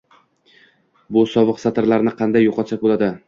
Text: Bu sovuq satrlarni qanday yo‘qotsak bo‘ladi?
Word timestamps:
Bu 1.17 1.23
sovuq 1.35 1.63
satrlarni 1.65 2.15
qanday 2.23 2.47
yo‘qotsak 2.47 2.85
bo‘ladi? 2.87 3.13